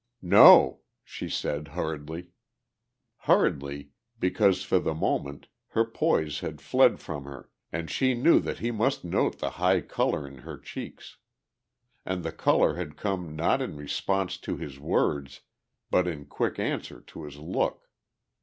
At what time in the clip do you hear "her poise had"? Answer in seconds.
5.77-6.59